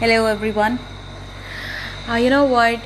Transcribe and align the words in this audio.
Hello, 0.00 0.26
everyone. 0.26 0.78
Uh, 2.08 2.14
you 2.14 2.30
know 2.30 2.44
what? 2.44 2.78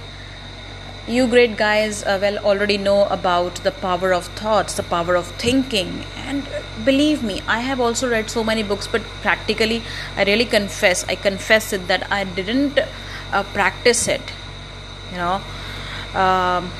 You 1.06 1.26
great 1.26 1.58
guys 1.58 2.02
uh, 2.02 2.18
well 2.22 2.38
already 2.38 2.78
know 2.78 3.04
about 3.04 3.56
the 3.56 3.70
power 3.70 4.14
of 4.14 4.28
thoughts, 4.28 4.72
the 4.72 4.82
power 4.82 5.14
of 5.14 5.26
thinking, 5.32 6.06
and 6.16 6.48
uh, 6.48 6.62
believe 6.86 7.22
me, 7.22 7.42
I 7.46 7.60
have 7.60 7.80
also 7.80 8.08
read 8.08 8.30
so 8.30 8.42
many 8.42 8.62
books, 8.62 8.86
but 8.86 9.02
practically, 9.20 9.82
I 10.16 10.24
really 10.24 10.46
confess, 10.46 11.04
I 11.06 11.16
confess 11.16 11.74
it 11.74 11.86
that 11.88 12.10
I 12.10 12.24
didn't 12.24 12.78
uh, 12.78 13.42
practice 13.52 14.08
it. 14.08 14.32
You 15.10 15.18
know, 15.18 15.42
um, 16.18 16.70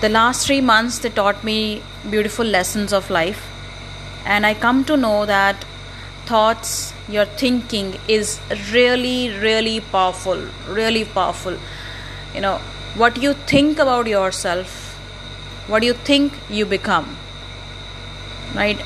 the 0.00 0.08
last 0.08 0.44
three 0.44 0.60
months 0.60 0.98
they 0.98 1.10
taught 1.10 1.44
me 1.44 1.84
beautiful 2.10 2.44
lessons 2.44 2.92
of 2.92 3.10
life, 3.10 3.48
and 4.24 4.44
I 4.44 4.54
come 4.54 4.84
to 4.86 4.96
know 4.96 5.24
that 5.24 5.64
thoughts, 6.26 6.92
your 7.08 7.24
thinking 7.24 7.98
is 8.08 8.40
really, 8.72 9.30
really 9.38 9.80
powerful. 9.80 10.48
Really 10.68 11.04
powerful. 11.04 11.58
You 12.34 12.40
know, 12.40 12.58
what 12.96 13.22
you 13.22 13.34
think 13.34 13.78
about 13.78 14.06
yourself, 14.06 14.94
what 15.68 15.80
do 15.80 15.86
you 15.86 15.94
think 15.94 16.32
you 16.48 16.66
become. 16.66 17.16
Right? 18.54 18.82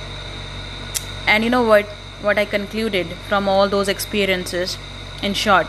And 1.26 1.44
you 1.44 1.50
know 1.50 1.62
what? 1.62 1.86
What 2.22 2.38
I 2.38 2.44
concluded 2.44 3.06
from 3.28 3.48
all 3.48 3.68
those 3.68 3.88
experiences, 3.88 4.76
in 5.22 5.32
short, 5.32 5.66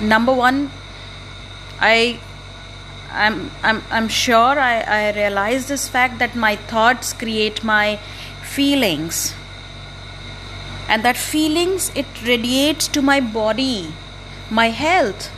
number 0.00 0.32
one, 0.32 0.70
I 1.80 2.18
I'm 3.10 3.50
I'm 3.62 3.82
I'm 3.90 4.08
sure 4.08 4.58
I, 4.58 4.80
I 4.80 5.12
realize 5.12 5.68
this 5.68 5.86
fact 5.88 6.18
that 6.18 6.34
my 6.34 6.56
thoughts 6.56 7.12
create 7.12 7.62
my 7.62 7.98
feelings 8.42 9.34
and 10.88 11.04
that 11.04 11.16
feelings 11.16 11.90
it 11.94 12.06
radiates 12.22 12.88
to 12.88 13.02
my 13.02 13.20
body 13.20 13.92
my 14.50 14.68
health. 14.68 15.30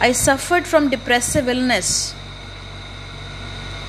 I 0.00 0.12
suffered 0.12 0.66
from 0.66 0.90
depressive 0.90 1.48
illness. 1.48 2.14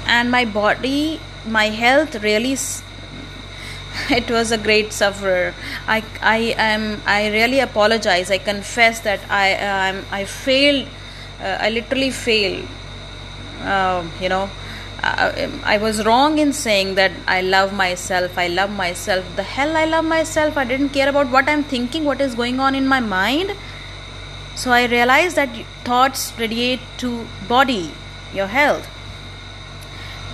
And 0.08 0.31
my 0.31 0.45
body 0.45 1.20
my 1.45 1.66
health 1.66 2.16
really 2.23 2.54
it 4.09 4.30
was 4.30 4.52
a 4.52 4.58
great 4.58 4.92
sufferer. 4.92 5.54
I 5.88 6.04
i 6.22 6.38
am 6.58 7.02
i 7.06 7.28
really 7.30 7.59
apologize. 7.59 8.32
I 8.32 8.39
confess 8.39 9.00
that 9.02 9.20
i 9.30 9.54
um, 9.72 10.06
i 10.11 10.26
failed 10.26 10.88
uh, 11.39 11.58
i 11.59 11.70
literally 11.70 12.11
failed 12.11 12.67
uh, 13.61 14.04
you 14.22 14.30
know 14.30 14.50
Uh, 15.06 15.50
I, 15.64 15.78
was 15.78 16.03
wrong 16.03 16.39
in 16.39 16.52
saying 16.52 16.95
that 16.95 17.11
I 17.28 17.42
love 17.42 17.72
myself. 17.72 18.39
I 18.39 18.48
love 18.48 18.72
myself. 18.72 19.23
The 19.36 19.44
hell 19.44 19.78
I 19.78 19.86
love 19.86 20.03
myself. 20.03 20.58
I 20.58 20.64
didn't 20.64 20.89
care 20.89 21.08
about 21.08 21.30
what 21.30 21.48
I'm 21.48 21.64
thinking, 21.64 22.06
what 22.06 22.20
is 22.20 22.34
going 22.34 22.59
on 22.59 22.73
in 22.73 22.88
my 22.88 23.00
mind. 23.00 23.56
So 24.56 24.72
I 24.72 24.86
realized 24.86 25.36
that 25.36 25.56
thoughts 25.83 26.33
radiate 26.39 26.80
to 26.98 27.28
body, 27.48 27.92
your 28.33 28.48
health. 28.48 28.89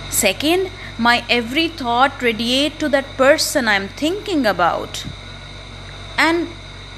Second, 0.08 0.70
my 0.98 1.22
every 1.28 1.68
thought 1.68 2.22
radiate 2.22 2.78
to 2.78 2.88
that 2.88 3.16
person 3.18 3.68
I'm 3.68 3.88
thinking 3.88 4.46
about. 4.46 5.04
And 6.16 6.48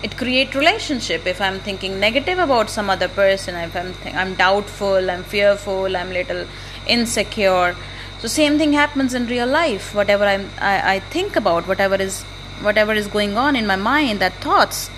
it 0.05 0.17
create 0.19 0.55
relationship 0.55 1.27
if 1.33 1.41
i'm 1.41 1.59
thinking 1.67 1.99
negative 1.99 2.39
about 2.39 2.69
some 2.69 2.91
other 2.95 3.09
person 3.09 3.55
if 3.61 3.75
i'm 3.75 3.93
th- 4.01 4.15
i'm 4.23 4.35
doubtful 4.41 5.11
i'm 5.13 5.23
fearful 5.35 5.97
i'm 5.97 6.11
little 6.17 6.43
insecure. 6.87 7.77
So 8.21 8.29
same 8.29 8.59
thing 8.59 8.73
happens 8.73 9.15
in 9.15 9.27
real 9.27 9.47
life. 9.47 9.95
Whatever 9.95 10.25
I'm, 10.25 10.51
I, 10.59 10.95
I 10.95 11.01
think 11.01 11.37
about 11.37 11.69
whatever 11.69 11.97
is 11.97 12.25
whatever 12.63 12.95
is 12.95 13.07
going 13.07 13.37
on 13.37 13.57
in 13.57 13.67
my 13.67 13.77
mind 13.77 14.21
that 14.21 14.35
thoughts. 14.35 14.91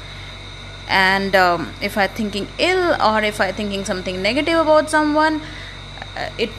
And 0.88 1.34
um, 1.34 1.72
if 1.82 1.98
i'm 1.98 2.10
thinking 2.10 2.46
ill 2.58 2.94
or 3.02 3.20
if 3.22 3.40
i'm 3.40 3.52
thinking 3.54 3.84
something 3.84 4.22
negative 4.22 4.58
about 4.58 4.88
someone 4.88 5.40
uh, 6.16 6.30
it 6.38 6.50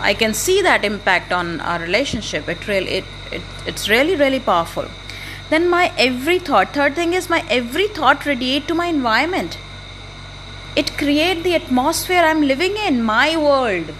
i 0.00 0.12
can 0.12 0.34
see 0.34 0.60
that 0.62 0.84
impact 0.84 1.32
on 1.32 1.60
our 1.60 1.78
relationship. 1.78 2.48
It 2.48 2.66
really 2.66 2.90
it, 2.90 3.04
it 3.30 3.42
it's 3.64 3.88
really 3.88 4.16
really 4.16 4.40
powerful. 4.40 4.86
Then 5.50 5.68
my 5.68 5.92
every 5.96 6.40
thought 6.40 6.74
third 6.74 6.96
thing 6.96 7.12
is 7.12 7.30
my 7.30 7.44
every 7.48 7.86
thought 7.86 8.26
radiate 8.26 8.66
to 8.68 8.74
my 8.74 8.86
environment. 8.86 9.56
It 10.74 10.98
create 10.98 11.44
the 11.44 11.54
atmosphere 11.54 12.24
i'm 12.24 12.42
living 12.42 12.76
in 12.76 13.00
my 13.04 13.36
world 13.36 13.94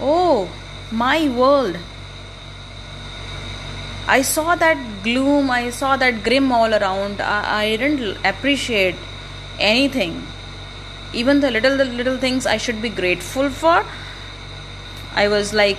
Oh, 0.00 0.50
my 0.90 1.28
world. 1.28 1.76
I 4.06 4.22
saw 4.22 4.54
that 4.54 5.02
gloom, 5.02 5.50
I 5.50 5.70
saw 5.70 5.96
that 5.96 6.24
grim 6.24 6.50
all 6.50 6.72
around. 6.72 7.20
I, 7.20 7.62
I 7.62 7.76
didn't 7.76 8.24
appreciate 8.24 8.96
anything. 9.58 10.26
Even 11.12 11.40
the 11.40 11.50
little 11.50 11.76
the 11.76 11.84
little 11.84 12.16
things 12.16 12.46
I 12.46 12.56
should 12.56 12.80
be 12.80 12.88
grateful 12.88 13.50
for. 13.50 13.84
I 15.14 15.28
was 15.28 15.52
like 15.52 15.78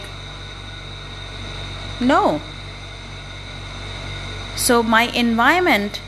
no. 2.00 2.42
So 4.56 4.84
my 4.84 5.04
environment, 5.04 6.02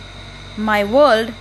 my 0.57 0.83
world 0.83 1.33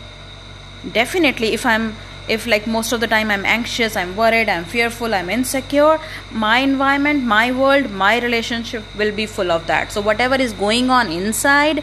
definitely 0.93 1.53
if 1.53 1.67
I'm 1.67 1.95
if 2.37 2.47
like 2.47 2.67
most 2.75 2.93
of 2.93 3.01
the 3.05 3.09
time 3.13 3.31
i'm 3.35 3.45
anxious 3.53 3.97
i'm 4.01 4.15
worried 4.17 4.49
i'm 4.55 4.65
fearful 4.65 5.15
i'm 5.19 5.31
insecure 5.37 5.99
my 6.31 6.59
environment 6.59 7.25
my 7.33 7.47
world 7.61 7.91
my 7.91 8.13
relationship 8.21 8.85
will 8.97 9.13
be 9.13 9.27
full 9.27 9.51
of 9.51 9.67
that. 9.67 9.93
So 9.93 10.01
whatever 10.01 10.37
is 10.37 10.53
going 10.53 10.91
on 10.91 11.11
inside 11.11 11.83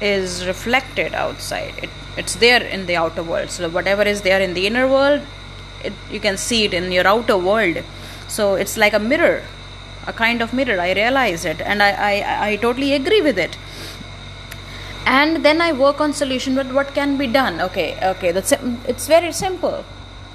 is 0.00 0.46
reflected 0.46 1.14
outside. 1.14 1.74
It, 1.82 1.90
it's 2.16 2.34
there 2.36 2.62
in 2.62 2.86
the 2.86 2.96
outer 2.96 3.22
world. 3.22 3.50
So 3.50 3.68
whatever 3.68 4.02
is 4.02 4.22
there 4.22 4.40
in 4.40 4.54
the 4.54 4.66
inner 4.66 4.86
world 4.88 5.22
it, 5.84 5.92
you 6.10 6.20
can 6.20 6.36
see 6.36 6.64
it 6.64 6.74
in 6.74 6.92
your 6.92 7.06
outer 7.06 7.36
world. 7.36 7.82
So 8.28 8.54
it's 8.54 8.76
like 8.76 8.92
a 8.92 8.98
mirror 8.98 9.42
a 10.04 10.12
kind 10.12 10.42
of 10.42 10.52
mirror. 10.52 10.80
I 10.80 10.92
realize 10.94 11.44
it 11.44 11.60
and 11.60 11.82
i 11.82 11.90
i, 12.10 12.14
I 12.48 12.56
totally 12.56 12.92
agree 12.94 13.20
with 13.20 13.38
it 13.38 13.56
and 15.06 15.44
then 15.44 15.60
i 15.60 15.72
work 15.72 16.00
on 16.00 16.12
solution 16.12 16.54
but 16.54 16.72
what 16.72 16.94
can 16.94 17.16
be 17.16 17.26
done. 17.26 17.60
Okay 17.60 17.98
okay 18.02 18.32
that's 18.32 18.52
it's 18.86 19.06
very 19.06 19.32
simple. 19.32 19.84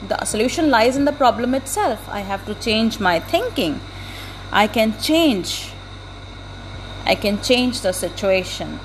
The 0.07 0.23
solution 0.25 0.69
lies 0.69 0.95
in 0.95 1.05
the 1.05 1.11
problem 1.11 1.55
itself. 1.55 2.07
I 2.09 2.19
have 2.19 2.45
to 2.45 2.53
change 2.55 2.99
my 2.99 3.19
thinking. 3.19 3.79
I 4.51 4.67
can 4.67 4.99
change. 4.99 5.71
I 7.05 7.15
can 7.15 7.41
change 7.41 7.81
the 7.81 7.93
situation. 7.93 8.79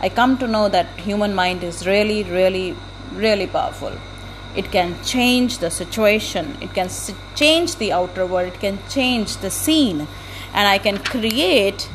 I 0.00 0.08
come 0.08 0.38
to 0.38 0.46
know 0.46 0.68
that 0.68 0.86
human 0.98 1.34
mind 1.34 1.62
is 1.62 1.86
really 1.86 2.22
really 2.24 2.76
really 3.12 3.46
powerful. 3.46 3.92
It 4.56 4.70
can 4.72 4.96
change 5.04 5.58
the 5.58 5.70
situation. 5.70 6.56
It 6.62 6.72
can 6.72 6.88
change 7.34 7.76
the 7.76 7.92
outer 7.92 8.24
world. 8.24 8.54
It 8.54 8.60
can 8.60 8.78
change 8.88 9.36
the 9.38 9.50
scene. 9.50 10.08
And 10.54 10.66
i 10.66 10.78
can 10.78 10.98
create 10.98 11.88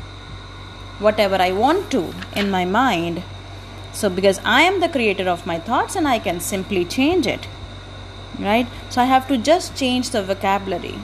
whatever 1.01 1.35
I 1.35 1.51
want 1.51 1.91
to 1.91 2.13
in 2.35 2.49
my 2.49 2.65
mind. 2.65 3.23
So, 3.93 4.09
because 4.09 4.39
I 4.45 4.61
am 4.61 4.79
the 4.79 4.89
creator 4.89 5.27
of 5.27 5.45
my 5.45 5.59
thoughts 5.59 5.95
and 5.95 6.07
I 6.07 6.19
can 6.19 6.39
simply 6.39 6.85
change 6.85 7.27
it, 7.27 7.47
right? 8.39 8.67
So, 8.89 9.01
I 9.01 9.05
have 9.05 9.27
to 9.27 9.37
just 9.37 9.75
change 9.75 10.11
the 10.11 10.23
vocabulary. 10.23 10.95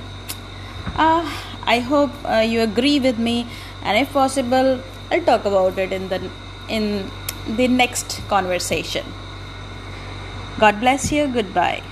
Uh, 0.96 1.30
I 1.66 1.80
hope 1.80 2.12
uh, 2.24 2.38
you 2.38 2.62
agree 2.62 3.00
with 3.00 3.19
me, 3.19 3.46
and 3.84 3.97
if 3.97 4.13
possible, 4.13 4.81
I'll 5.12 5.22
talk 5.24 5.44
about 5.46 5.78
it 5.78 5.91
in 5.91 6.07
the 6.07 6.30
in 6.69 7.12
the 7.57 7.68
next 7.68 8.22
conversation. 8.30 9.06
God 10.59 10.80
bless 10.80 11.12
you. 11.12 11.28
Goodbye. 11.28 11.84